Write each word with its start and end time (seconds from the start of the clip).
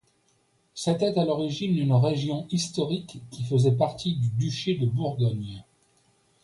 C'était 0.73 1.15
à 1.19 1.25
l'origine 1.25 1.77
une 1.77 1.93
région 1.93 2.47
historique 2.49 3.21
qui 3.29 3.43
faisait 3.43 3.73
partie 3.77 4.15
du 4.15 4.29
duché 4.29 4.73
de 4.73 4.87
Bourgogne. 4.87 5.63